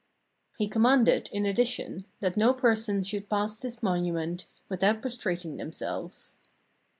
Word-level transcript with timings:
He 0.57 0.67
commanded, 0.67 1.29
in 1.31 1.45
addition, 1.45 2.05
that 2.21 2.35
no 2.35 2.55
persons 2.55 3.07
should 3.07 3.29
pass 3.29 3.55
this 3.55 3.83
monument 3.83 4.47
without 4.67 4.99
prostrating 4.99 5.57
themselves. 5.57 6.37